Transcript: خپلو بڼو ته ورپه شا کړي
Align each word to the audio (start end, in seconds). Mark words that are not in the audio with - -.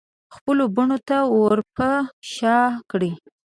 خپلو 0.35 0.63
بڼو 0.75 0.97
ته 1.07 1.17
ورپه 1.41 1.89
شا 2.33 2.57
کړي 2.91 3.11